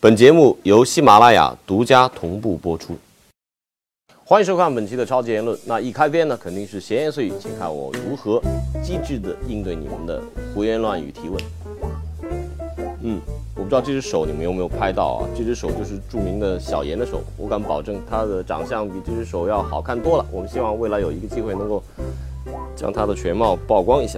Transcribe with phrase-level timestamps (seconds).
[0.00, 2.96] 本节目由喜马拉雅独家同步播出。
[4.24, 5.58] 欢迎收看本期的超级言论。
[5.64, 8.40] 那一开篇呢，肯定是闲言碎语，请看我如何
[8.80, 10.22] 机智的应对你们的
[10.54, 11.42] 胡言乱语提问。
[13.02, 13.20] 嗯，
[13.56, 15.28] 我不知道这只手你们有没有拍到啊？
[15.36, 20.24] 这只手就是著名的小严的手，我敢保证他的长相比这只手要好看多了。
[20.30, 21.82] 我们希望未来有一个机会能够
[22.76, 24.16] 将他的全貌曝光一下。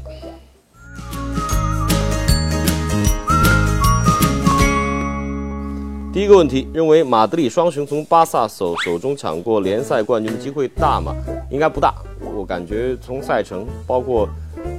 [6.12, 11.14] 第一个问题，认为马德里双雄从巴萨手手中抢过联赛冠军的机会大吗？
[11.52, 11.94] 应该不大。
[12.34, 14.28] 我感觉从赛程，包括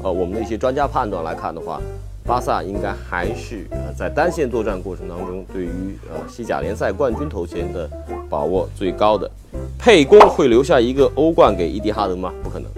[0.03, 1.79] 呃我们的一些专家判断来看的话，
[2.25, 7.89] 巴萨应该还是呃在单线作战过程当中，对于呃西甲联赛冠军头衔的
[8.29, 9.31] 把握最高的。
[9.79, 12.33] 沛公会留下一个欧冠给伊蒂哈德吗？
[12.43, 12.69] 不可能。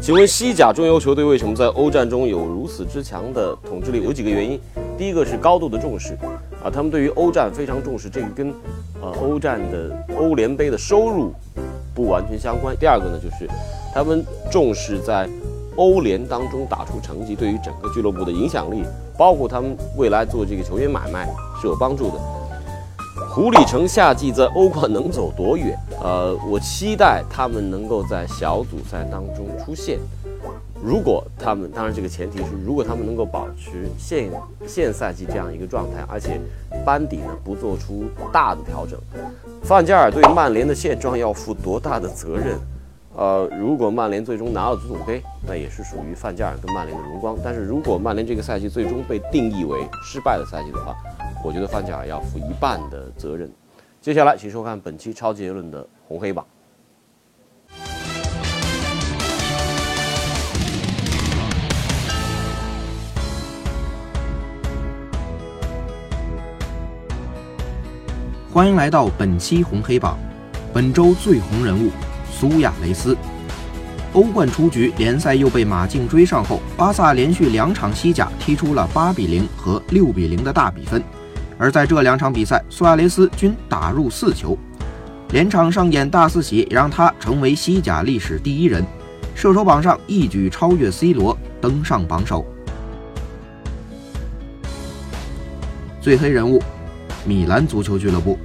[0.00, 4.02] 请问西甲中游球队为什么在欧战中有如此之强的统治力？
[4.02, 4.60] 有几个原因。
[4.98, 6.18] 第一个是高度的重视，
[6.66, 8.52] 啊，他们对于欧战非常重视，这个跟，
[9.00, 11.32] 呃，欧战的欧联杯的收入
[11.94, 12.76] 不完全相关。
[12.76, 13.48] 第二个呢，就是
[13.94, 15.28] 他们重视在
[15.76, 18.82] 欧联当中打出成绩，对于整个俱乐部的影响力，
[19.16, 21.28] 包括他们未来做这个球员买卖
[21.62, 22.14] 是有帮助的。
[23.30, 25.78] 胡里城夏季在欧冠能走多远？
[26.02, 30.00] 呃，我期待他们能够在小组赛当中出现。
[30.82, 34.30] 如果他们，当然这个前提是，如果他们能够保持现
[34.66, 36.40] 现赛季这样一个状态，而且
[36.84, 38.98] 班底呢不做出大的调整，
[39.62, 42.58] 范加尔对曼联的现状要负多大的责任？
[43.16, 47.36] 呃，如果曼联最终拿了足总杯，那也是属于范加尔跟曼联的荣光。
[47.42, 50.94] 但是如果曼联这个赛季最终被定义为失败的赛季的话，
[51.42, 53.50] 我觉得范加尔要负一半的责任。
[54.02, 56.46] 接下来，请收看本期超级结论的红黑榜。
[68.56, 70.18] 欢迎来到本期红黑榜。
[70.72, 71.90] 本周最红人物
[72.32, 73.14] 苏亚雷斯。
[74.14, 81.04] 欧冠出局，联赛又被马竞追上后，巴萨连续两场西甲踢出了八比零和六比零的大比分。
[81.58, 84.56] 而在这两场比赛，苏亚雷斯均打入四球，
[85.32, 88.82] 连场上演大四喜，也让他成为西甲历史第一人，
[89.34, 92.42] 射手榜上一举超越 C 罗，登上榜首。
[96.00, 96.62] 最黑人物，
[97.26, 98.38] 米兰足球俱乐部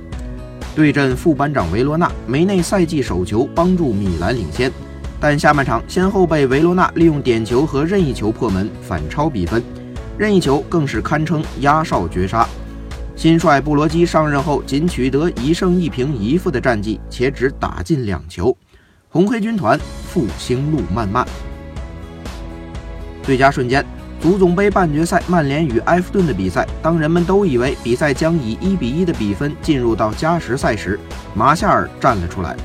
[0.73, 4.71] 对阵副班长维罗纳，梅内赛季首球帮助米兰领先，
[5.19, 9.61] 但下半场先后被维罗纳利用点球和任意球破门反超比分，
[10.17, 12.47] 任意球更是堪称压哨绝杀。
[13.17, 18.55] 新帅布罗基上任后仅取得一胜一平一负的战绩，且只打进两球。
[19.09, 19.77] 红黑军团
[20.07, 21.27] 复兴路漫漫。
[23.21, 23.85] 最佳瞬间，
[24.21, 30.99] 足总杯半决赛曼联与埃弗顿的比赛，当人们都以为比赛将以一比一的比分进入到加时赛时，
[31.33, 32.55] 马夏尔站了出来。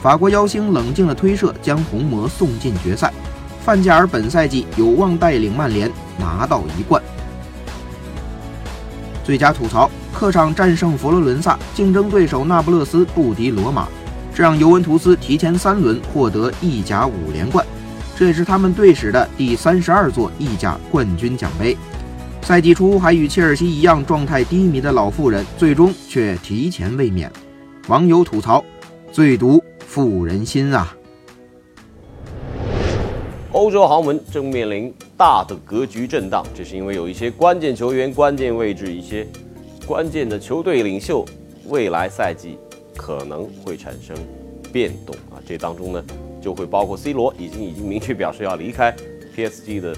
[0.00, 3.12] 法国妖星冷静的推射将红魔送进决赛，
[3.64, 7.02] 范加尔本赛季有望带领曼联拿到一冠。
[9.24, 13.88] 最佳吐槽：客场战胜佛罗伦萨，竞争对手那不勒斯不敌罗马，
[14.32, 17.66] 这让尤文图斯提前三轮获得意甲五连冠，
[18.16, 21.76] 这也是他们队史的第三十二座意甲冠军奖杯。
[22.42, 27.30] 赛季初还与切尔西一样状态低迷的老妇人，最终却提前卫冕。
[27.88, 28.64] 网友吐槽：
[29.10, 30.96] 最毒妇人心啊！
[33.52, 39.26] 欧洲豪门正面临大的格局震荡，这是因为有一些关键球员、关键位置、一些
[39.86, 41.24] 关键的球队领袖，
[41.68, 42.58] 未来赛季
[42.96, 44.16] 可能会产生
[44.72, 45.40] 变动啊。
[45.46, 46.04] 这当中呢，
[46.44, 48.94] 就会包括 C 罗已经已经明确表示要离开
[49.34, 49.96] PSG 的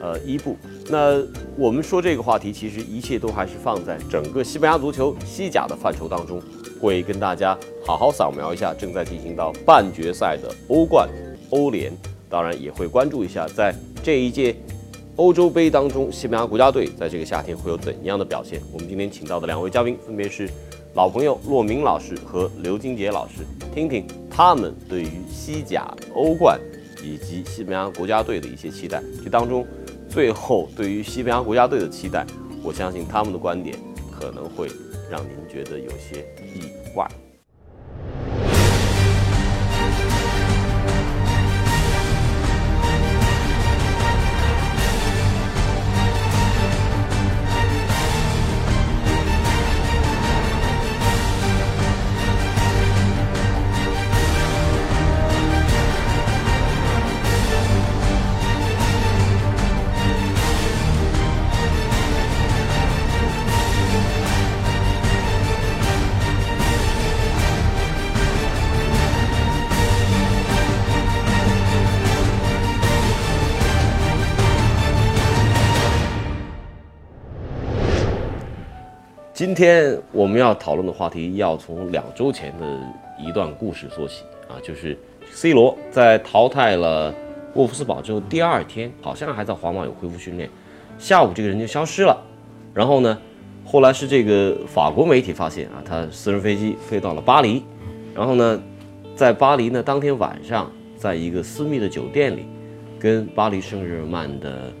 [0.00, 0.56] 呃伊布。
[0.88, 1.22] 那
[1.54, 6.40] 我们说这个话题，其实一切都还是放在整个西班牙足球西甲的范畴当中，
[6.80, 11.06] 会跟大家好好扫描一下正在进行到半决赛的欧冠、
[11.50, 11.92] 欧联。
[12.30, 14.56] 当然也会关注一下，在这一届
[15.16, 18.58] 欧洲杯当中，西班牙国家队在这个夏天会有怎样的表现？
[18.72, 20.48] 我们今天请到的两位嘉宾分别是
[20.94, 26.60] 老朋友骆明老师和刘金杰老师，听听他们对于西甲、欧冠
[27.02, 29.02] 以及西班牙国家队的一些期待。
[29.24, 29.66] 这当中，
[30.06, 32.26] 最后对于西班牙国家队的期待，
[32.62, 33.74] 我相信他们的观点
[34.10, 34.68] 可能会
[35.10, 36.60] 让您觉得有些意
[36.94, 37.08] 外。
[79.44, 82.80] 今天我们要讨论的话题要从两周前的
[83.18, 84.96] 一段故事说起啊，就是
[85.32, 87.12] C 罗在淘汰了
[87.54, 90.48] 沃夫斯堡之后，第二天好像还在皇马有恢复训练，
[90.96, 92.16] 下午这个人就消失了。
[92.72, 93.18] 然后呢，
[93.64, 97.64] 后来是这个法国媒体发现啊，他私人飞机飞到了巴黎，
[98.14, 98.62] 然后呢，
[99.16, 102.46] 在巴黎呢当天晚上，在一个私密的酒店里，
[102.96, 104.72] 跟巴黎圣日耳曼的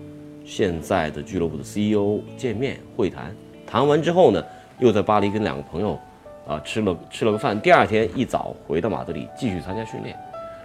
[0.44, 3.34] 现在的俱乐部的 CEO 见面会谈。
[3.72, 4.44] 谈完之后呢，
[4.80, 5.98] 又在巴黎跟两个朋友，
[6.46, 7.58] 啊吃了吃了个饭。
[7.58, 10.14] 第二天一早回到马德里继续参加训练，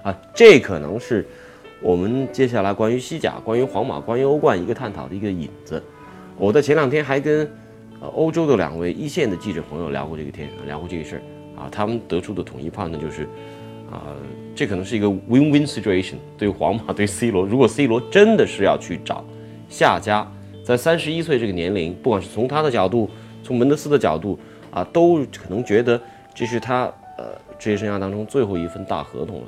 [0.04, 1.25] 啊，这可能是
[1.81, 5.81] 我们接下来关于西甲、关于皇马、关于欧冠一个探讨的一个引子。
[6.36, 7.50] 我在前两天还跟
[8.01, 13.24] 呃欧洲的两位一线的记者朋友聊过这个天，聊过这个事儿啊，他们得出的统一判断就是，
[13.89, 14.12] 啊，
[14.54, 19.24] 这可能是一个 win-win situation，对皇马对 C 罗，如果 C 罗真的是要去找
[19.69, 20.30] 下家。
[20.68, 23.10] 在三十一岁这个年龄，不管是从他的角度，
[23.42, 24.38] 从门德斯的角度
[24.69, 25.98] 啊，都可能觉得
[26.34, 29.44] 这是他呃职业生涯当中最后一份大合同了。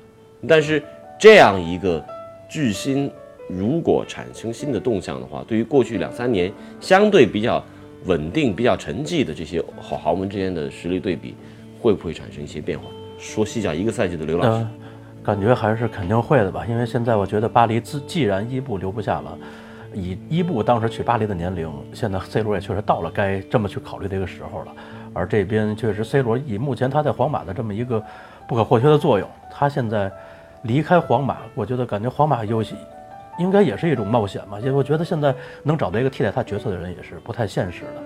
[0.48, 0.82] 但是
[1.20, 2.02] 这样一个
[2.48, 3.12] 巨星，
[3.50, 6.50] 如果产生新的动向的话，对于过去两三年
[6.80, 7.62] 相对比较
[8.06, 11.36] 稳定、比较沉寂的这些豪豪门之间的实力对比，
[11.82, 12.86] 会不会产生一些变化？
[13.18, 14.66] 说西甲一个赛季的刘老师，
[15.22, 19.38] 感觉还是肯定会的吧，因为现在我觉得巴黎自既然伊布留不下了。
[19.94, 24.72] 以伊布当时去巴黎的年龄，现在 C 罗也确实到了该这么去考虑的一个时候了。
[25.14, 28.04] 而这边确实 C 罗以目前他在皇马的这么一个
[28.48, 30.12] 不可或缺的作用，他现在
[30.64, 32.76] 离开皇马，我觉得感觉皇马游戏
[33.40, 34.60] 应该也是一种冒险吧。
[34.60, 35.34] 因为我觉得现在
[35.64, 38.04] 能找到一个替代他角色的人也是不太现实的。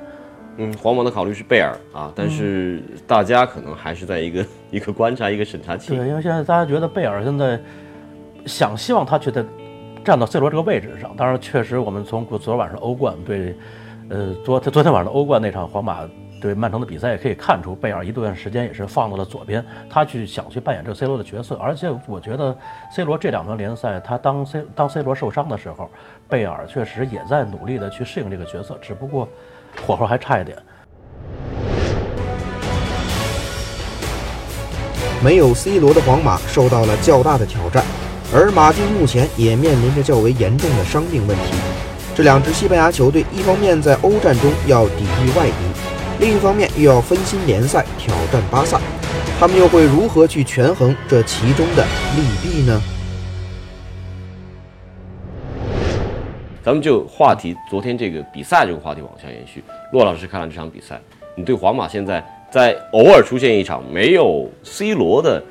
[0.58, 5.96] 嗯，皇马的考虑是贝尔啊，但是大家可能还是在一个一个观察一个审查期。
[5.96, 7.60] 对，因为现在大家觉得贝尔现在
[8.46, 9.44] 想希望他去在。
[10.04, 13.56] 站到 C 罗这个位置上，当然确实，我们从昨晚上欧冠对，
[14.10, 16.00] 呃，昨昨天晚上的欧冠那场皇马
[16.42, 22.54] 对曼城的比赛也可以看出，贝尔一段时间也是放到了左边，他去想去扮演这个 C 罗的角色，而且我觉得
[22.92, 25.90] C 罗这两轮联赛，他当 C 当 C 罗受伤的时候，
[26.28, 29.26] 贝尔确实也在努力的去适应这个角色，只不过
[29.88, 30.58] 火候还差一点。
[35.24, 37.86] 没有 C 罗的皇马受到了较大的挑战。
[38.36, 41.54] 而马竞目前也面临着较为严重的伤病问题。
[42.16, 45.56] 这两支西班牙球队，一方面在欧战中要抵御外敌，
[46.20, 48.82] 另一方面又要分心联赛挑战巴萨，
[49.40, 51.86] 他们又会如何去权衡这其中的
[52.16, 52.82] 利弊呢？
[56.64, 59.64] 咱们就话题，昨天这个比赛这个话题往下延续。
[59.92, 61.00] 骆老师看了这场比赛，
[61.36, 65.44] 你对皇马现在在偶尔出现一场没有 C 罗的，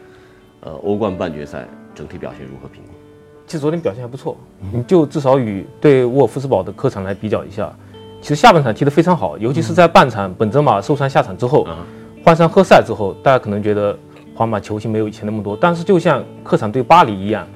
[0.63, 1.65] 呃，欧冠半决赛？
[1.95, 2.91] 整体表现如何评估？
[3.47, 4.37] 其实昨天表现还不错，
[4.73, 7.71] 你就至少与对沃尔夫斯堡的客场来比较一下，
[8.23, 11.67] 其实下半场踢得非常好，尤其是在半场本泽马受伤下场之后，
[12.25, 13.99] 换上赫塞之后，大家可能觉得
[14.35, 17.47] 皇马球星没有以前那么多，但是就像客场对巴黎一样，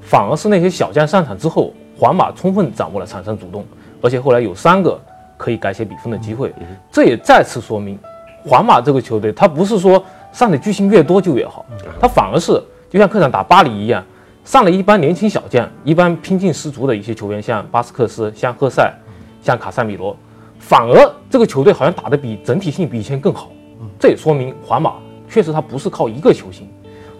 [0.00, 3.64] 反而是那些小将上场之后，皇马充分掌握了场上主动，
[4.02, 5.00] 而且后来有三个
[5.36, 6.54] 可以改写比分的机会，
[6.92, 7.98] 这也再次说明，
[8.44, 11.66] 皇马这个球队，他不是说上的巨星越多就越好，
[11.98, 12.62] 他反而是。
[12.90, 14.04] 就像客场打巴黎一样，
[14.44, 18.92] 上了一般年轻小将，一般拼劲十足的一些球员，像巴斯克斯、像赫塞、
[19.40, 20.16] 像卡塞米罗，
[20.58, 23.52] 反而这个球队好像打得比整体性比以前更好。
[23.98, 24.94] 这也说明皇马
[25.28, 26.68] 确实他不是靠一个球星。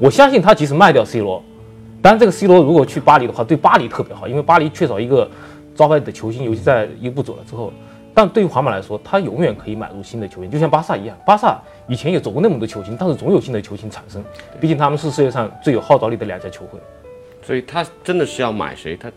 [0.01, 1.41] 我相信他即使卖掉 C 罗，
[2.03, 5.31] 当然这个 C 罗如果去巴黎的话，对巴黎特别好，因为巴黎缺少一个
[5.77, 7.73] 招牌的球星，尤其在伊布走了之后。
[8.13, 11.17] 但对于皇马来说，他永远可以买入新的球员，就像巴萨一样。
[11.25, 14.23] 巴萨以前也走过那么多球星，但是总有新的球星产生。
[14.61, 16.79] 毕竟他们是世界上最有号召力的两家球会，
[17.41, 19.11] 所以他真的是要买谁，他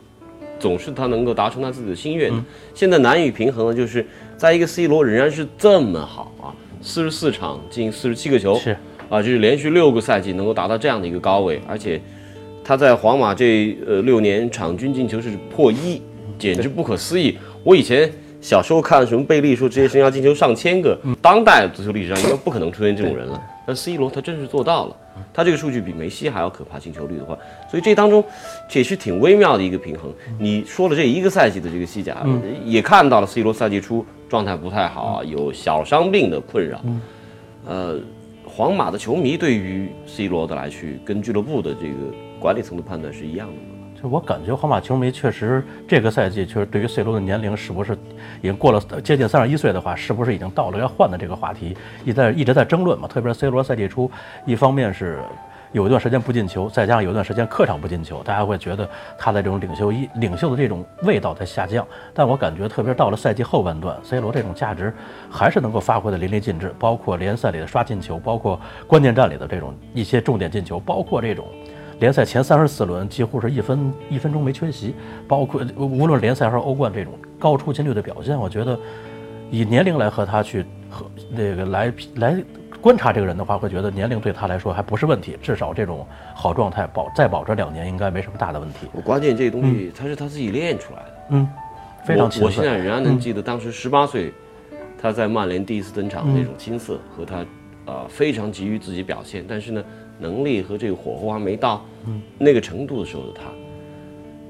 [0.59, 2.31] 总是他能够达成他自己的心愿。
[2.75, 4.05] 现在难以平衡的就是
[4.37, 8.77] 在一个 C 罗仍然是这么好啊，四十四场进四十七个球，是
[9.09, 11.99] 啊，就是连续六个赛季能够达到这样的一个高位，而且
[12.63, 15.99] 他在皇马这呃六年场均进球是破一，
[16.37, 17.37] 简直不可思议。
[17.63, 18.09] 我以前。
[18.43, 23.41] 小时候看什么贝利说职业生涯进球上千个，当代足球历史上应该不可能出现这种人了。
[23.65, 24.95] 但 C 罗他真是做到了，
[25.33, 27.37] 他这个数据比梅西还要可怕，进球率的话，
[27.71, 28.21] 所以这当中
[28.67, 30.13] 这也是挺微妙的一个平衡。
[30.37, 32.17] 你说了这一个赛季的这个西甲，
[32.65, 36.81] 也看到了 C 罗赛季初状态不太好啊，有小伤病的困扰。
[37.65, 37.97] 呃，
[38.45, 41.93] 皇马的球迷对于 C 罗的来去跟俱乐部的这个
[42.41, 43.53] 管理层的判断是一样的
[44.09, 47.93] 我感觉皇马球迷确实这个赛季确实对于 C 罗的年龄是不是
[48.41, 53.07] 已经过了接近三十一岁的话，是不是已经到了要换的这个话题，一在一直在争论嘛。
[53.07, 54.11] 特别是 C 罗赛季初，
[54.45, 55.19] 一方面是
[55.71, 61.87] 有一段时间不进球，再加上有一段时间客场不进球，大家会觉得他的这种领袖一领袖的这种味道在下降。
[62.13, 64.93] 但我感觉，特别到了赛季后半段，C 罗这种价值
[65.31, 71.47] 还是能够发挥的淋漓尽致，包括联赛里的刷进球，包括关键战里的这种一些重点进球，包括这种
[72.03, 74.93] 联赛前三十四轮几乎是一分一分钟没缺席，
[75.25, 78.77] 包括无论联赛还是欧冠这种高出勤率的表现，我觉得
[79.49, 82.43] 以年龄来和他去和那个来来。
[82.81, 86.05] 观察这个人的话，会觉得年龄对他来说还不是问题，至少这种
[86.35, 88.79] 好状态保再保这两年应该没什么大的问题。
[88.91, 91.47] 我关键这东西他是他自己练出来的，嗯，
[92.03, 94.33] 非常我我现在仍然能记得当时十八岁
[95.01, 97.45] 他在曼联第一次登场那种青涩和他
[97.85, 99.81] 呃非常急于自己表现，但是呢
[100.19, 101.85] 能力和这个火候还没到
[102.37, 103.43] 那个程度的时候的他，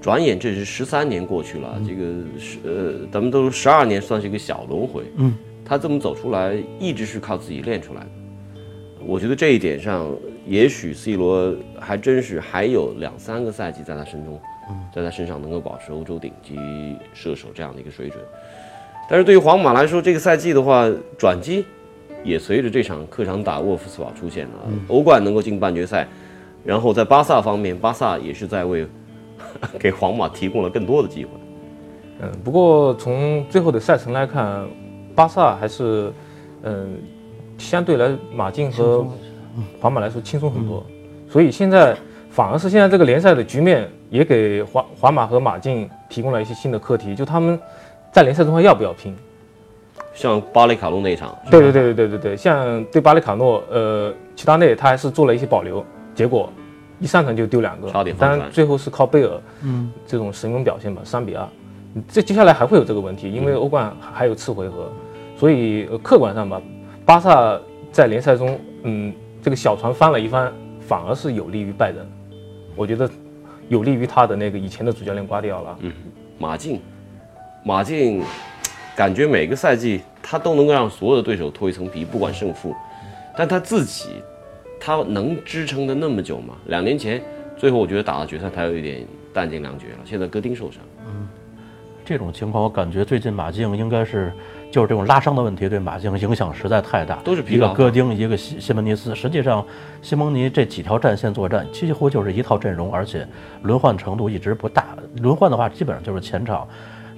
[0.02, 2.04] 转眼这是十三年过去了，这个
[2.40, 8.10] 是呃咱们都十二年算是一个小轮回，嗯，他这么走出来一直是靠自己练出来的。
[9.06, 10.10] 我觉得这一点上，
[10.48, 14.40] 也许 C 罗还真是还有两三个赛季在他身中，
[14.96, 16.58] 在他身上能够保持欧洲顶级
[17.14, 18.24] 射手这样的一个水准。
[19.10, 21.66] 但是对于皇马来说，这个赛季的话，转机
[22.24, 24.54] 也随着这场客场打沃夫斯堡出现了。
[24.88, 26.08] 欧冠能够进半决赛，
[26.64, 28.88] 然后在巴萨方面，巴萨也是在为
[29.80, 31.32] 给皇马提供了更多的机会。
[32.22, 34.66] 嗯，不过从最后的赛程来看，
[35.14, 36.12] 巴萨还是
[36.64, 36.98] 嗯。
[37.60, 39.06] 相对来，马竞和
[39.80, 40.84] 皇马来说轻松很多，
[41.30, 41.96] 所以现在
[42.32, 47.58] 反而是现在这个联赛的局面也给皇皇马和马竞提供了一些新的课题，就他们
[48.12, 49.16] 在联赛中还要不要拼？
[50.14, 56.52] 像巴雷卡诺那一场，对对对对对对对，像对巴雷卡诺，呃，齐达内他还是做了一些保留，结果
[57.00, 61.48] 一上场就丢两个，当然最后是靠贝尔，嗯，这种神勇表现吧，三比二，
[62.08, 64.92] 这接下来还会有这个问题，因为欧冠还有次回合，
[65.36, 66.62] 所以客观上吧。
[67.06, 67.60] 巴萨
[67.92, 72.08] 在联赛中，嗯，这个小船翻了一番，反而是有利于拜仁。
[72.76, 73.10] 我觉得
[73.68, 75.76] 有利于他的那个以前的主教练瓜迪奥拉。
[75.82, 75.92] 嗯，
[76.40, 76.80] 马竞，
[77.66, 78.24] 马竞，
[78.96, 82.76] 感觉每个赛季他都能够让所有的对手脱一层皮，不管胜负。
[83.36, 84.10] 但他自己，
[84.80, 86.56] 他能支撑的那么久吗？
[86.68, 87.22] 两年前，
[87.58, 90.00] 最后我觉得打到决赛，他有一点弹尽粮绝了。
[90.06, 91.28] 现在戈丁受伤，嗯，
[92.06, 94.32] 这种情况我感觉最近马竞应该是。
[94.74, 99.14] 就是这种拉伤的问题对马竞影响实在太大，都是一个戈丁，一个西西门尼斯。
[99.14, 99.64] 实际上，
[100.02, 103.24] 西蒙尼这几条战线作战几乎就是一套阵容，而且
[103.62, 104.88] 轮换程度一直不大。
[105.22, 106.68] 轮换的话，基本上就是前场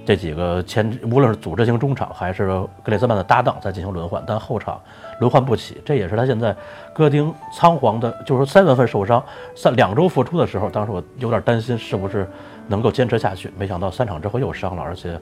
[0.06, 2.46] 这几个前，无论是组织型中场还是
[2.82, 4.80] 格列兹曼的搭档在进行轮换，但后场
[5.18, 5.78] 轮换不起。
[5.84, 6.56] 这也是他现在
[6.94, 9.22] 戈丁仓皇的，就是说三月份受伤，
[9.54, 12.26] 三两周复出的时候，当时我有点担心是不是
[12.68, 15.20] 能够坚持下去，没想到三场之后又伤了，而且。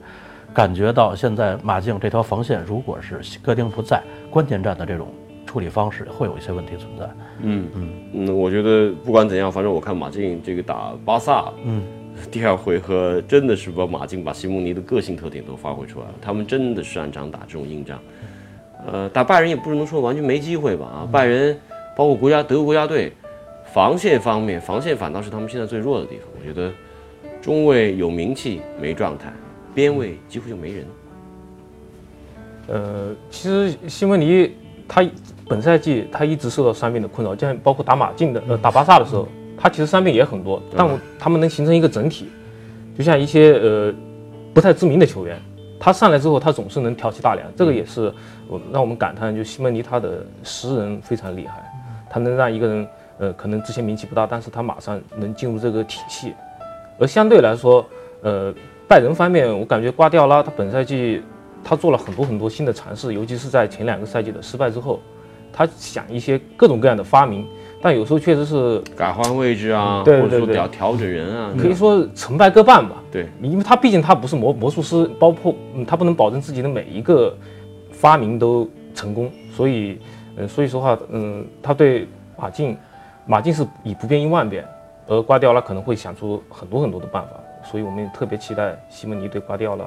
[0.53, 5.09] 感觉到现在马竞这条防线，如果是戈丁不在，关键战的这种
[5.45, 7.05] 处理方式会有一些问题存在。
[7.41, 11.83] 嗯嗯嗯，我觉得不管怎样，反正我看马竞这个打巴萨，嗯，
[12.31, 16.13] 第二回合真的是把马竞把西蒙尼的个性特点都发挥出来了。
[16.21, 17.99] 他们真的是擅长打这种硬仗。
[18.87, 20.85] 呃，打拜仁也不能说完全没机会吧？
[20.85, 21.57] 啊，拜仁
[21.95, 23.11] 包括国家德国国家队，
[23.73, 26.27] 防线方面，防线反倒是他们现在最弱的地方。
[26.39, 26.71] 我觉得
[27.41, 29.33] 中卫有名气没状态。
[29.73, 30.85] 边位几乎就没人。
[32.67, 34.51] 呃，其实西蒙尼
[34.87, 35.03] 他
[35.47, 39.27] 本赛季他一直受到伤病的困扰，像包括打马竞的呃打巴萨的时候，
[39.65, 42.29] 他其实伤病也很多，但我他们能形成一个整体，
[42.95, 43.91] 就像一些呃
[44.53, 45.41] 不太知名的球员，
[45.79, 48.13] 他上来之后他总是能挑起大梁，这个也是
[48.47, 51.65] 我让我们感叹，就西蒙尼他的识人非常厉害，
[52.11, 56.35] 他能让一个人呃可能之前名气不大，但是他马上能进入这个体系，
[56.99, 57.83] 而相对来说
[58.21, 58.53] 呃。
[58.87, 61.19] 拜仁方面，我感觉瓜迪奥拉他本赛季
[61.63, 64.99] 他做了很多很多新的尝试，尤其是在前两个赛季的失败之后，
[65.57, 67.47] 他想一些各种各样的发明，
[67.81, 73.01] 但有时候确实是改换位置啊，或者说调调整人啊，可以说成败各半吧。
[73.09, 77.33] 对，因为他毕竟他不是魔魔术师，包括嗯他不能保证自己的每一个
[77.89, 79.97] 发明都成功，所以，
[80.35, 82.05] 嗯，所以说话，嗯，他对
[82.37, 82.77] 马竞，
[83.25, 84.65] 马竞是以不变应万变，
[85.07, 87.29] 而瓜迪奥拉可能会想出很多很多的办法。
[87.63, 89.85] 所以我们也特别期待西蒙尼对瓜迪奥拉。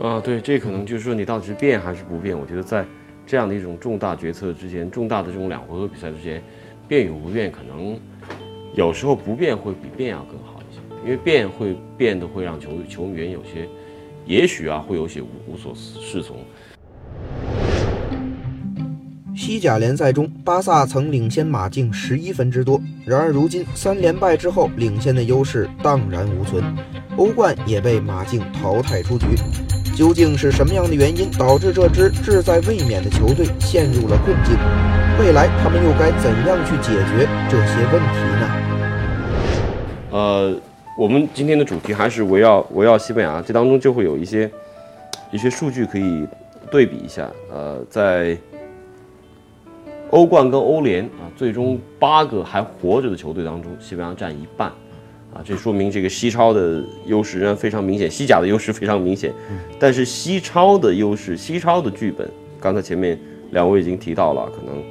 [0.00, 2.36] 啊，对，这可能就是说你到底是变还是不变？
[2.36, 2.82] 我觉得在
[3.26, 6.42] 这样的一种重大决策之间，重大的这种两回合比赛之间，
[6.86, 7.98] 变与不变，可能
[8.74, 13.68] 有时候不变会比变要更好一些，因为变会变得会让球球员有些，
[14.26, 16.36] 也许啊会有些无无所适从。
[19.34, 22.80] 西甲联赛中，巴萨曾领先马竞十一分之多。
[23.04, 26.62] 然而，如今三连败之后，领先的优势荡然无存，
[27.16, 29.26] 欧冠也被马竞淘汰出局。
[29.94, 34.56] 究竟是什么样的原因导致这支志在卫冕的球队陷入了困境？
[35.20, 38.48] 未来他们又该怎样去解决这些问题呢？
[40.10, 40.56] 呃，
[40.98, 44.50] 我们今天的主题还是围绕围绕西班牙，这当中就会有一些
[45.30, 46.26] 一些数据可以
[46.70, 47.28] 对比一下。
[47.52, 48.36] 呃，在
[50.10, 54.72] 欧冠跟欧联啊，最终八个还活着的球队当中，西班牙占一半，
[55.34, 59.32] 啊，这说明这个西超的优势仍然非常明显，西甲的优势非常明显。
[59.78, 63.18] 但是西超的优势，西超的剧本，刚才前面
[63.52, 64.82] 两位已经提到了，可能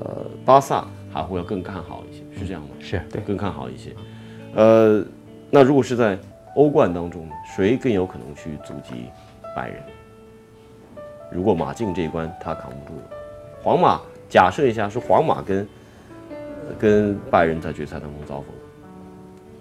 [0.00, 2.68] 呃，巴萨还会要更看好一些，是这样吗？
[2.80, 3.90] 是对，更看好一些。
[4.54, 5.04] 呃，
[5.50, 6.18] 那如果是在
[6.54, 9.06] 欧冠当中呢，谁更有可能去阻击
[9.56, 9.82] 拜仁？
[11.32, 13.04] 如果马竞这一关他扛不住了，
[13.62, 15.68] 皇马假设一下是皇马跟
[16.78, 18.46] 跟拜仁在决赛当中遭逢，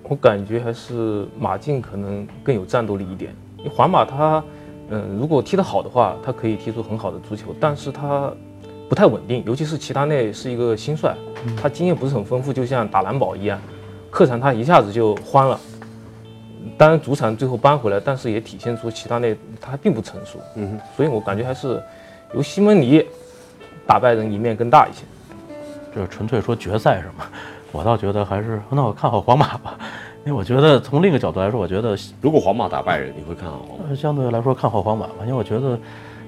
[0.10, 3.34] 我感觉还是马竞可能更有战斗力一点。
[3.58, 4.44] 因为皇马他，
[4.90, 8.32] 嗯，如果踢得好的话，他可以踢出很好的足球，但是他
[8.88, 11.16] 不太稳定，尤其是齐达内是一个新帅，
[11.62, 13.60] 他经验不是很丰富，就像打蓝宝一样，
[14.10, 15.60] 客场他一下子就慌了。
[16.78, 20.40] 当然主场最后扳回来，但是也体现出齐达内他还并不成熟。
[20.56, 21.82] 嗯哼，所以我感觉还是
[22.34, 23.04] 由西蒙尼
[23.86, 25.04] 打败人赢面更大一些。
[25.94, 27.26] 这纯粹说决赛是吗？
[27.78, 29.78] 我倒觉得还是那我看好皇马吧，
[30.26, 33.90] 因为我觉得从另一个角度来说，我觉得如果皇马打败人，你会看好皇马？
[33.90, 35.78] 呃相对来说看好皇马吧，因为我觉得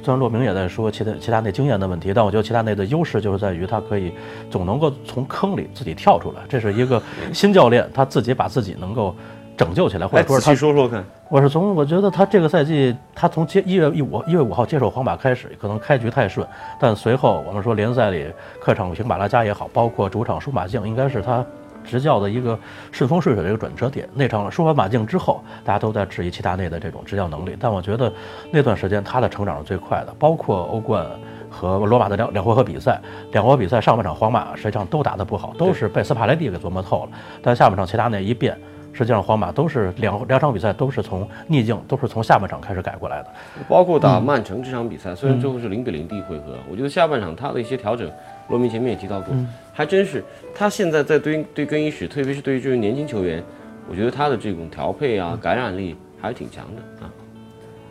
[0.03, 4.13] 虽然骆明也在说其他其他那经验的问题，但我觉得其他那的优势就是在于他可以
[4.51, 7.01] 总能够从坑里自己跳出来，这是一个
[7.33, 9.15] 新教练他自己把自己能够
[9.59, 11.03] 拯救起来，或者说是他说说看。
[11.27, 16.47] 我是从我觉得他这个赛季，他从接一月一五一月五号接手皇马开始，可能开局太顺，
[16.79, 18.25] 但随后我们说联赛里
[18.61, 21.45] 客场平马拉加也好，包括主场输马竞，应该是他
[21.83, 22.57] 执教的一个
[22.89, 24.07] 顺风顺水的一个转折点。
[24.13, 28.09] 那场输完马竞之后，大家都在质疑齐达内的这种执教能力，但我觉得
[28.51, 31.05] 那段时间他的成长是最快的，包括欧冠。
[31.51, 37.09] 和罗马的两两回合比赛，两回合比赛上半场皇马实际上都打得不好，都是被斯帕雷蒂给琢磨透了。
[37.41, 38.55] 但下半场齐达内一变，
[38.93, 43.29] 实际上皇马都是两两场比赛都是从逆境，都是从下半场开始改过来的。
[43.67, 48.11] 包括打曼城这场比赛，虽然最后是零比零第一回合，我觉得下半场他的一些调整，
[48.49, 49.33] 罗明前面也提到过，
[49.71, 50.23] 还真是
[50.53, 53.43] 他现在在对对更衣室，特别是对于这些年轻球员，
[53.89, 57.09] 我觉得他的这种调配啊、感染力还是挺强的啊。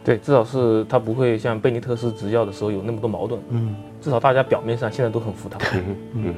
[0.04, 3.38] 对，至少是他不会像贝尼特斯执教的时候有那么多矛盾。
[3.50, 5.58] 嗯，至少大家表面上现在都很服他。
[6.14, 6.34] 嗯，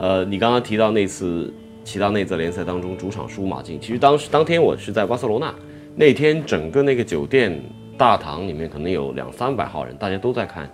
[0.00, 1.52] 呃，你刚刚提到那次
[1.88, 5.54] 齐达内在联赛当中主场输马竞，其实当时当天我是在巴塞罗那，
[5.96, 7.58] 那天整个那个酒店
[7.96, 10.68] 大堂里面可能有两三百号人，大家都在看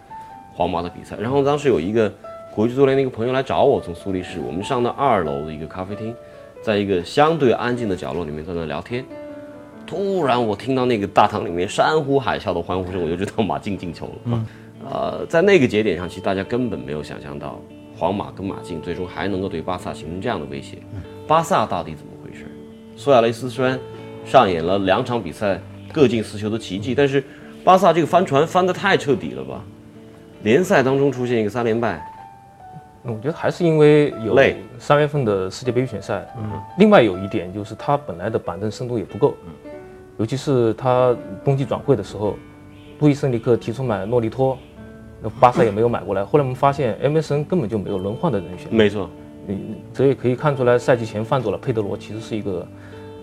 [0.53, 1.17] 皇马的比赛。
[1.21, 2.13] 然后当时有一个
[2.53, 6.13] 国际足联的一个朋友来找我，从苏黎世，我们上到二楼的一个咖啡厅，
[6.61, 9.05] 在一个相对安静的角落里面在那聊天。
[9.87, 14.13] 突然我听到那个大堂里面山呼海啸的欢呼声，我就知道马竞进球了。
[14.25, 14.47] 嗯，
[14.91, 17.61] 呃，在那个节点上，其实大家根本没有想象到
[18.05, 20.77] 皇马跟马竞最终还能够对巴萨形成这样的威胁。
[21.27, 22.45] 巴萨到底怎么回事？
[22.97, 23.81] 苏亚雷斯虽然
[24.27, 25.59] 上演了两场比赛
[25.91, 27.25] 各进四球的奇迹，但是
[27.65, 29.65] 巴萨这个翻船翻得太彻底了吧？
[30.43, 32.07] 联赛当中出现一个三连败，
[33.05, 36.31] 我觉得还是因为有累三月份的世界杯预选赛。
[36.37, 39.35] 嗯，另外有一点就是他本来的板凳深度也不够。
[39.47, 39.71] 嗯，
[40.19, 42.37] 尤其是他冬季转会的时候，
[42.99, 44.59] 路易斯尼克提出买诺利托，
[45.25, 46.23] 那巴萨也没有买过来。
[46.23, 48.69] 后来我们发现 MSN 根本就没有轮换的人选。
[48.71, 49.09] 没错，
[49.47, 52.69] 你所以可以看出来，赛季前犯走了佩德罗，其实是一个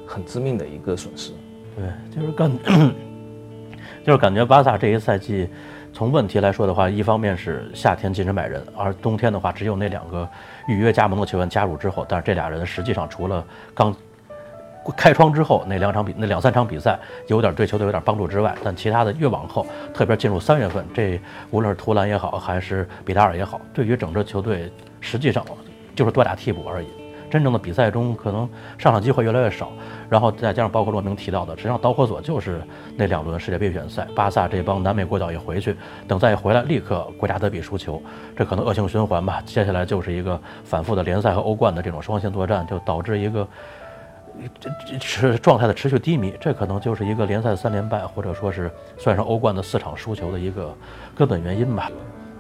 [0.08, 1.32] 很致命的一个损失。
[1.76, 1.86] 对，
[2.20, 2.52] 就是感，
[4.04, 5.48] 就是感觉巴萨这一赛季，
[5.94, 10.28] 从问题来说的话，一方面是夏天禁止买人，而冬天的话只有那两个
[10.68, 13.96] 预约加盟的球员加入之后，但是这俩人实际上除了刚
[14.98, 21.20] 开窗之后那两场比那两三场比赛有点对球队有点帮助之外，但其他的越往后，特别进入三月份，这
[21.52, 25.46] 无论是图兰也好，还是比达尔也好，对于整支球队实际上
[25.96, 26.88] 就是多打替补而已。
[27.30, 29.72] 真正的比赛中，可能上场机会越来越少，
[30.10, 32.62] 然后再加上包括骆明提到的，实际上导火索就是
[32.98, 35.74] 那两轮世界杯预选赛，巴萨这帮南美国脚一回去，
[36.10, 38.04] 等再一回来，立刻国家德比输球，
[38.36, 39.42] 这可能恶性循环吧。
[39.46, 43.48] 接下来就是一个反复的联赛和欧冠的这种双线作战，就导致一个
[44.60, 50.76] 这持状态的持续低迷，这可能就是一个联赛三连败，或者说是算上欧冠的四场输球的一个
[51.16, 51.92] 根本原因吧。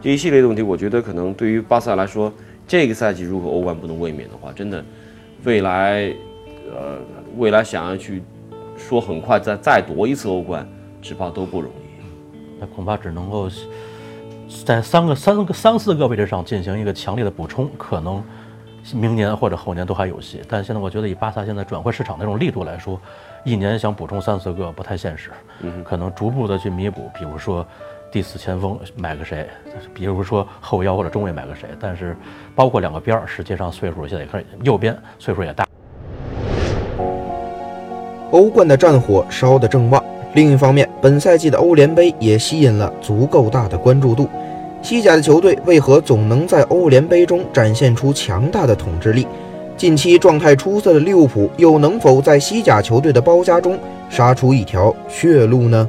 [0.01, 2.32] 这一系列的问题，我觉得可能对于巴萨来说，
[2.67, 4.84] 这个赛季如果欧冠不能卫冕的话，真的
[5.43, 6.12] 未来，
[6.73, 6.97] 呃，
[7.38, 8.23] 未来想要去
[8.75, 10.67] 说很快再再夺一次欧冠，
[11.01, 12.01] 只怕都不容易。
[12.60, 13.49] 那恐怕只能够
[14.65, 18.23] 在三个、三个、三四个位置上进行一个强烈的补充，可能
[18.93, 20.41] 明年或者后年都还有戏。
[20.47, 22.99] 但现在我觉得以巴萨现在转会市场那种力度来说，
[23.43, 27.65] 一年想补充三四个不太现实，嗯可能逐步的去弥补，比如说
[28.11, 29.47] 第四前锋买个谁，
[29.93, 32.15] 比如说后腰或者中卫买个谁，但是
[32.55, 35.65] 包括两个边儿，实际上岁数现在也开始，右边岁数也大。
[38.31, 44.29] 欧冠的战火烧得正旺，另一方面，本赛季的欧联杯也吸引了足够大的关注度。
[44.81, 49.27] 西甲的球队为何总能在欧联杯中展现出强大的统治力？
[49.77, 53.77] 近期状态出色的利物浦又能否在西甲球队的包夹中
[54.09, 55.87] 杀出一条血路呢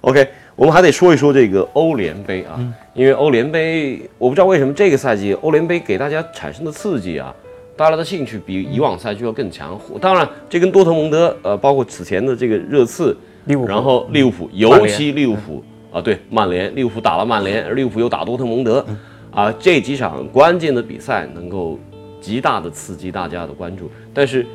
[0.00, 2.58] ？OK，我们还得说一说这个欧联杯啊，
[2.94, 7.34] 因为欧联杯，我不知道为什么这个赛季欧联杯给大家产生的刺激啊。
[7.76, 9.78] 大家的兴趣比以往赛季要更强。
[10.00, 18.84] 当然，这跟多特蒙德，呃，包括此前的这个热刺，利物浦然后利物浦，尤其利物浦啊，对，曼联，利物浦打了曼联，而利物浦又打多特蒙德，
[19.32, 21.78] 啊，这几场关键的比赛能够
[22.20, 23.90] 极大的刺激大家的关注。
[24.14, 24.46] 但是，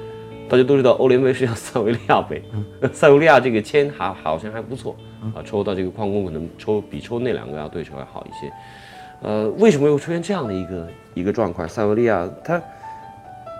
[0.47, 2.41] 大家都知道，欧联杯是要塞维利亚杯，
[2.93, 4.95] 塞维利亚这个签还好像还不错
[5.35, 8.51] 啊，抽到这个矿工可能抽比抽那两个要对手要好一些。
[9.21, 11.67] 呃，为什么又出现这样的一个一个状况？
[11.67, 12.61] 塞维利亚他。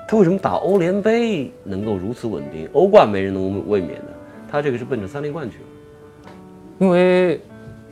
[0.07, 2.69] 他为什么打欧联杯能够如此稳定？
[2.73, 4.13] 欧冠没人能卫冕的，
[4.47, 6.31] 他这个是奔着三连冠去了。
[6.77, 7.41] 因为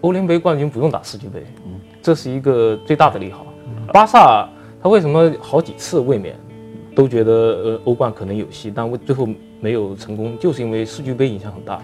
[0.03, 3.45] 欧联杯冠军不用打世俱杯，嗯，这是一个最大的利好。
[3.93, 4.47] 巴萨
[4.81, 6.35] 他为什么好几次卫冕，
[6.93, 9.27] 都觉得呃欧冠可能有戏，但最后
[9.61, 11.81] 没有成功，就是因为世俱杯影响很大。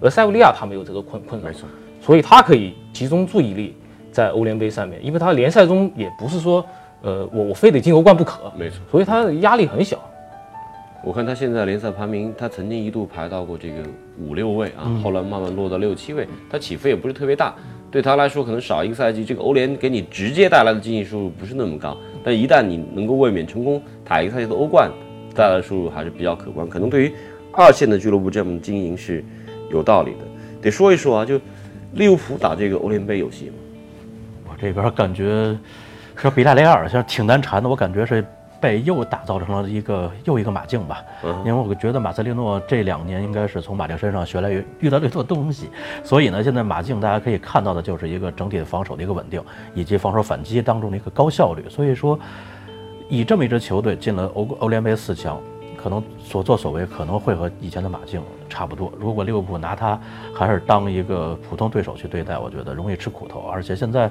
[0.00, 1.68] 而塞维利亚他没有这个困困扰，没错，
[2.00, 3.76] 所以他可以集中注意力
[4.10, 6.64] 在欧联杯上面，因为他联赛中也不是说。
[7.00, 9.96] 呃，我我非得进欧冠不可，没错，所以他的压力很小。
[11.04, 13.76] 我看他现在联赛排名，他曾经一度排到过这个
[14.18, 17.54] 五六位啊，后来慢慢落到六七位，他起伏也不是特别大。
[17.90, 24.90] 对他来说，可能少一个赛季，这个欧联给你直接带来的经济收入不是那么高，但一旦你能够卫冕成功，打一个赛季的欧冠，
[25.34, 26.68] 带来的收入还是比较可观。
[26.68, 27.12] 可能对于
[27.52, 29.24] 二线的俱乐部这么经营是
[29.70, 30.18] 有道理的。
[30.60, 31.40] 得说一说啊，就
[31.94, 33.54] 利物浦打这个欧联杯有戏吗？
[34.50, 35.56] 我这边感觉。
[36.20, 38.24] 说比大雷尔像挺难缠的，我感觉是
[38.60, 41.02] 被又打造成了一个又一个马竞吧。
[41.44, 45.68] 因为我觉得马塞利诺这两年应该是从马竞身上学来遇到最多东西，
[46.02, 49.42] 所以呢，现在马竞大家可以看到的就是一个整体的防守的一个稳定，
[49.74, 51.64] 以及防守反击当中的一个高效率。
[51.68, 52.18] 所以说，
[53.08, 55.40] 以这么一支球队进了欧欧联杯四强，
[55.76, 58.92] 可能所作所为可能会和以前的马竞差不多。
[58.98, 59.98] 如果利物浦拿他
[60.34, 63.40] 还是当一个普通对手去对待，我觉得容易吃苦头。
[63.40, 64.10] 而且现在。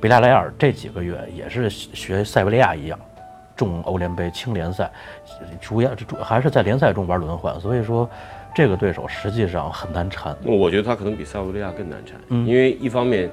[0.00, 2.98] 比莱莱尔这几个月也是学塞维利亚一样，
[3.62, 4.90] 重欧联杯轻联赛，
[5.60, 8.08] 主要主还是在联赛中玩轮换，所以说
[8.52, 10.36] 这个对手实际上很难缠。
[10.44, 13.30] 我觉得他可能比塞维利亚更难缠，因为一方面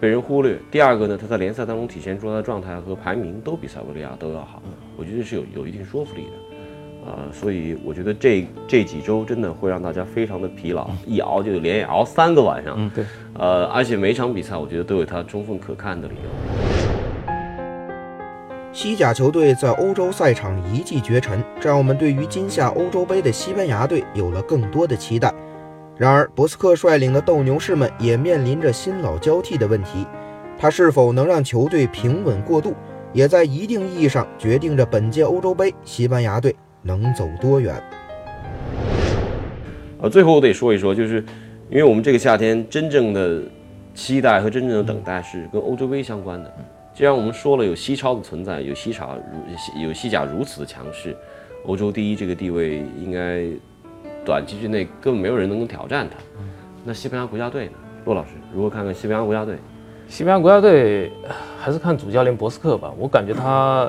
[0.00, 4.60] 被人忽略，第二个呢，他在联赛当中体现出来的状态和排名都比塞维利亚都要好，
[4.96, 6.32] 我觉得是有有一定说服力的。
[7.06, 12.74] 呃，所以我觉得这这几周真的会让大家非常的疲劳，一熬就连夜熬三个晚上。
[12.76, 13.04] 嗯，对。
[13.34, 16.57] 呃，而且每场比赛我觉得都有它充分可看的理由。
[18.80, 25.34] 西甲球队在欧洲赛场一骑绝尘，这让我们对于今夏欧洲杯的西班牙队有了更多的期待。
[25.96, 30.06] 然而，博斯克率领的斗牛士们也面临着新老交替的问题，
[30.56, 32.72] 他是否能让球队平稳过渡，
[33.12, 36.54] 也在一定意义上决定着本届欧洲杯西班牙队。
[36.82, 37.74] 能走多远？
[40.00, 41.16] 呃，最后我得说一说，就是
[41.68, 43.42] 因为我们这个夏天真正的
[43.92, 46.54] 期待和真正的等待是跟欧洲杯相关的。
[46.98, 51.16] 既然我们说了有西超的存在，有西甲如有西甲如此的强势，
[51.64, 53.44] 欧洲第一这个地位应该
[54.24, 56.16] 短期之内根本没有人能够挑战它。
[56.84, 57.72] 那西班牙国家队呢？
[58.04, 59.58] 骆老师如何看看西班牙国家队？
[60.08, 61.12] 西班牙国家队
[61.60, 63.88] 还是看主教练博斯克吧，我感觉他。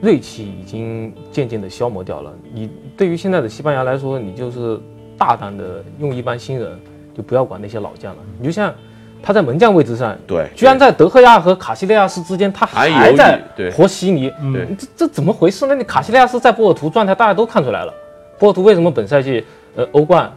[0.00, 2.32] 锐气已经渐渐的消磨掉了。
[2.50, 4.80] 你对于现在的西班牙来说，你就是
[5.18, 6.78] 大胆的用一班新人，
[7.14, 8.22] 就不要管那些老将了。
[8.38, 8.74] 你就像
[9.22, 14.32] 他在门将位置上，对，居然在德赫亚和卡西利亚斯之间，他还在和稀泥。
[14.52, 15.74] 对，这这怎么回事呢？
[15.74, 17.92] 你卡西利亚斯在波尔图状态大家都看出来了，
[18.38, 20.32] 波尔图为什么本赛季呃欧冠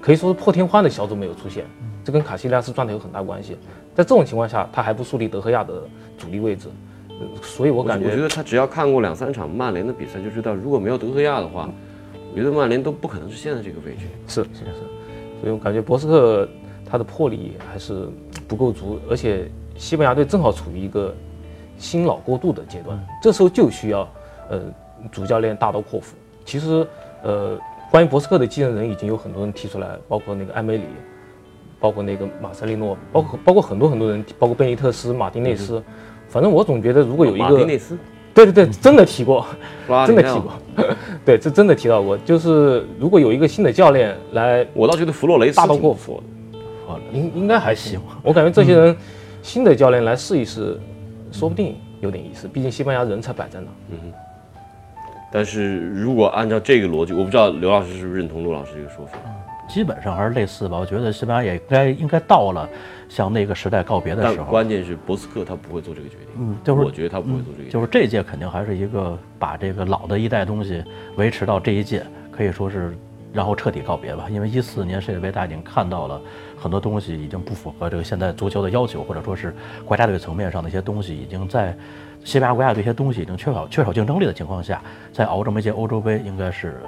[0.00, 1.64] 可以说是破天荒的小组没有出现？
[2.04, 3.56] 这跟卡西利亚斯状态有很大关系。
[3.94, 5.74] 在这种情况下，他还不树立德赫亚的
[6.18, 6.68] 主力位置。
[7.40, 11.66] 所以我感觉，我觉得他只要看过两三场曼联的比赛，就知道如果没有德赫亚的话，
[12.30, 14.00] 我觉得曼联都不可能是现在这个位置。
[14.28, 14.80] 是是是，
[15.40, 16.46] 所以我感觉博斯克
[16.88, 18.08] 他的魄力还是
[18.46, 21.14] 不够足，而且西班牙队正好处于一个
[21.78, 24.08] 新老过渡的阶段，这时候就需要
[24.48, 24.60] 呃
[25.10, 26.16] 主教练大刀阔斧。
[26.44, 26.86] 其实
[27.22, 27.58] 呃，
[27.90, 30.84] 关于博斯克的继任人已经有很多人提出来，包括那个埃梅里，
[31.80, 35.82] 包括那个马塞利诺，包括包括很多很多人，包括贝尼特斯、马丁内斯。
[36.28, 37.96] 反正我总觉得，如果有一个马丁内斯，
[38.34, 39.46] 对对对，真的提过，
[40.06, 40.52] 真的提过，
[41.24, 42.18] 对，这真的提到过。
[42.18, 46.22] 就是如果有一个新的教练来，我倒觉得弗洛雷斯大刀阔斧，啊，
[47.16, 48.00] 应应该还行。
[48.22, 48.96] 我感觉这些人
[49.42, 50.78] 新的教练来试一试，
[51.32, 52.46] 说不定有点意思。
[52.46, 53.66] 毕竟西班牙人才摆在那。
[53.90, 54.12] 嗯哼。
[55.32, 59.18] 但是如果按照这个逻辑，我不知道刘老师是不是认同陆老师这个说法。
[59.68, 60.78] 基本上还是类似吧。
[60.78, 62.68] 我觉得西班牙也该应该到了
[63.08, 64.46] 向那个时代告别的时候。
[64.46, 66.28] 关键是博斯克他不会做这个决定。
[66.38, 67.70] 嗯，就是我觉得他不会做这个决定。
[67.70, 70.84] 就是这届肯定还是一个把这个老的一代东西
[71.16, 72.96] 维持到这一届，可以说是
[73.36, 74.26] 然后彻底告别吧。
[74.30, 76.20] 因为一四年世界杯大家已经看到了
[76.58, 81.76] 很多东西已经不符合这个现在足球的要求，或者说是国家队层面上的一些东西已经在
[82.24, 86.80] 西班牙国家队一些东西已经缺少缺少竞争力的情况下，在熬这么一届欧洲杯应该是。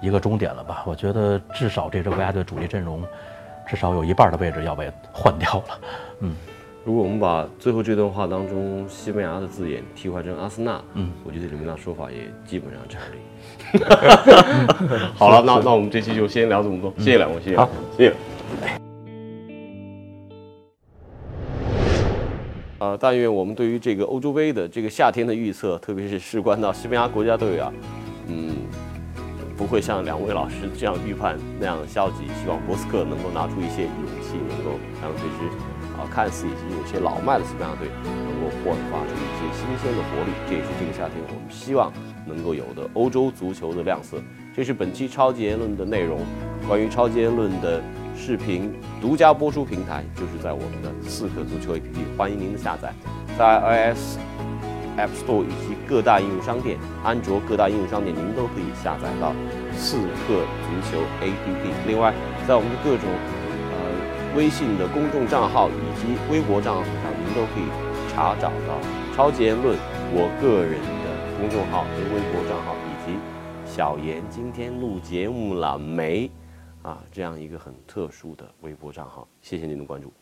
[0.00, 0.84] 一个终点了吧？
[0.86, 3.02] 我觉得至少这支国家队主力阵容，
[3.66, 5.80] 至少有一半的位置要被换掉了。
[6.20, 6.36] 嗯，
[6.88, 13.18] 如果我们把最后这段话当中西班牙的字眼替换成阿森纳，嗯，我觉得里面的说法也基本上成立。
[15.14, 18.14] 好了，那那我们这期就先聊这么多，谢谢两位，谢谢，好，谢谢。
[22.78, 27.70] 呃，但愿我们对于这个欧洲杯的这个夏天的预测，特别是事关到西班牙国家队啊，
[28.28, 28.87] 嗯。
[29.58, 35.50] 不会像两位老师这样预判那样消极，希望博斯克能够拿出一些勇气，能够让这支
[35.98, 40.30] 啊看似已经有些老迈的西班牙队能够焕发出一些新鲜的活力。
[40.46, 41.92] 这也是这个夏天我们希望
[42.24, 44.22] 能够有的欧洲足球的亮色。
[44.54, 46.20] 这是本期超级言论的内容。
[46.68, 47.82] 关于超级言论的
[48.16, 52.92] 视频独家播出平台就是在我们的刺客足球 APP，欢迎您的下载，
[53.36, 54.27] 在 iOS。
[54.98, 59.32] App Store 以及各大应用商店，安卓各大应用商店，您都可以下载到
[59.76, 61.70] 刺客足球 APP。
[61.86, 62.12] 另外，
[62.46, 63.08] 在我们的各种
[63.70, 67.70] 呃微信的公众账号以及微博账号上，您都可以
[68.10, 68.78] 查找到
[69.14, 69.78] “超级言论”
[70.10, 73.18] 我个人的公众号和微博账号，以及
[73.64, 76.28] 小严今天录节目了没
[76.82, 79.28] 啊这样一个很特殊的微博账号。
[79.40, 80.12] 谢谢您的关注。